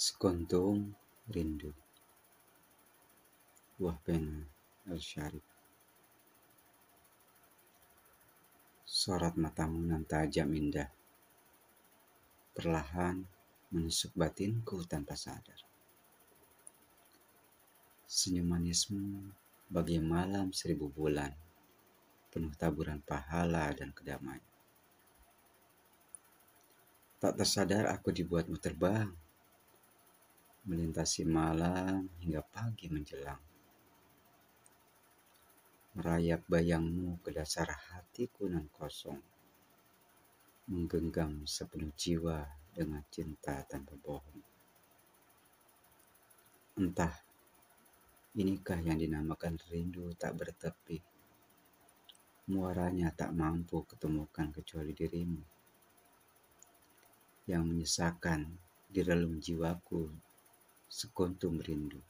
Jantung 0.00 0.96
Rindu. 1.28 1.76
Buah 3.76 4.00
pena 4.00 4.48
Al-Syarif 4.88 5.44
Sorot 8.88 9.36
matamu 9.36 9.84
nan 9.84 10.08
tajam 10.08 10.56
indah. 10.56 10.88
Perlahan 12.56 13.28
menusuk 13.76 14.16
batinku 14.16 14.88
tanpa 14.88 15.20
sadar. 15.20 15.60
Senyum 18.08 18.56
manismu 18.56 19.28
bagi 19.68 20.00
malam 20.00 20.48
seribu 20.56 20.88
bulan 20.88 21.36
Penuh 22.32 22.56
taburan 22.56 23.04
pahala 23.04 23.68
dan 23.76 23.92
kedamaian. 23.92 24.40
Tak 27.20 27.36
tersadar 27.36 27.84
aku 27.92 28.08
dibuatmu 28.08 28.56
terbang 28.56 29.12
melintasi 30.70 31.26
malam 31.26 32.06
hingga 32.22 32.46
pagi 32.46 32.86
menjelang. 32.86 33.42
Merayap 35.98 36.46
bayangmu 36.46 37.18
ke 37.26 37.34
dasar 37.34 37.66
hatiku 37.66 38.46
nan 38.46 38.70
kosong. 38.70 39.18
Menggenggam 40.70 41.42
sepenuh 41.42 41.90
jiwa 41.98 42.46
dengan 42.70 43.02
cinta 43.10 43.66
tanpa 43.66 43.98
bohong. 43.98 44.46
Entah, 46.78 47.18
inikah 48.38 48.78
yang 48.78 49.02
dinamakan 49.02 49.58
rindu 49.66 50.14
tak 50.14 50.38
bertepi. 50.38 51.02
Muaranya 52.54 53.10
tak 53.10 53.34
mampu 53.34 53.82
ketemukan 53.90 54.54
kecuali 54.54 54.94
dirimu. 54.94 55.42
Yang 57.50 57.62
menyisakan 57.66 58.40
di 58.86 59.02
relung 59.02 59.42
jiwaku 59.42 60.29
sekuntum 60.90 61.62
rindu. 61.62 62.02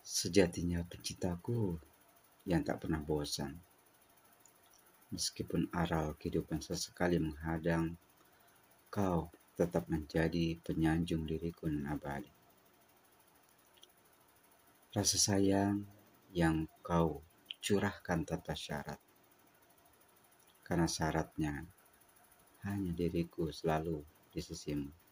Sejatinya 0.00 0.80
penciptaku 0.88 1.76
yang 2.48 2.64
tak 2.64 2.80
pernah 2.80 3.04
bosan. 3.04 3.60
Meskipun 5.12 5.68
aral 5.76 6.16
kehidupan 6.16 6.64
sesekali 6.64 7.20
menghadang, 7.20 8.00
kau 8.88 9.28
tetap 9.60 9.92
menjadi 9.92 10.56
penyanjung 10.64 11.28
diriku 11.28 11.68
dan 11.68 11.84
abadi. 11.84 12.32
Rasa 14.88 15.20
sayang 15.20 15.84
yang 16.32 16.64
kau 16.80 17.20
curahkan 17.60 18.24
tanpa 18.24 18.56
syarat. 18.56 19.00
Karena 20.64 20.88
syaratnya 20.88 21.60
hanya 22.64 22.92
diriku 22.96 23.52
selalu 23.52 24.00
di 24.32 24.40
sisimu 24.40 25.03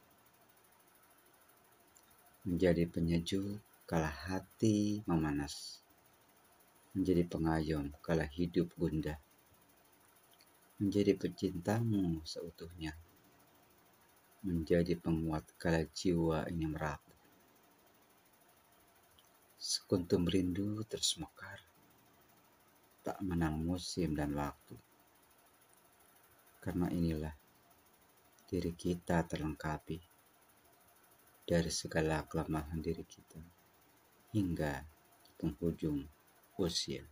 menjadi 2.43 2.91
penyejuk 2.91 3.63
kala 3.87 4.11
hati 4.11 4.99
memanas, 5.07 5.79
menjadi 6.91 7.23
pengayom 7.31 7.95
kala 8.03 8.27
hidup 8.27 8.67
gundah, 8.75 9.15
menjadi 10.83 11.15
pecintamu 11.15 12.19
seutuhnya, 12.27 12.99
menjadi 14.43 14.99
penguat 14.99 15.47
kala 15.55 15.87
jiwa 15.87 16.51
ini 16.51 16.67
merapu. 16.67 17.15
Sekuntum 19.63 20.27
rindu 20.27 20.83
terus 20.91 21.15
mekar, 21.23 21.63
tak 23.07 23.23
menang 23.23 23.63
musim 23.63 24.19
dan 24.19 24.35
waktu. 24.35 24.75
Karena 26.59 26.91
inilah 26.91 27.35
diri 28.51 28.75
kita 28.75 29.23
terlengkapi 29.31 30.12
dari 31.43 31.69
segala 31.69 32.23
kelemahan 32.27 32.79
diri 32.79 33.03
kita 33.03 33.43
hingga 34.33 34.87
penghujung 35.37 36.07
usia. 36.59 37.03